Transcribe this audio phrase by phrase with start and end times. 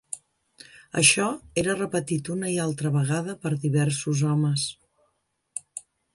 [1.01, 1.27] Això
[1.63, 4.67] era repetit una i altra vegada per diversos homes